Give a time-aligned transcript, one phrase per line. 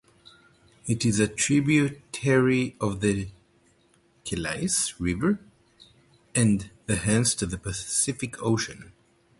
[0.87, 3.29] It is a tributary of the
[4.25, 5.39] Chehalis River
[6.33, 8.93] and thence to the Pacific Ocean.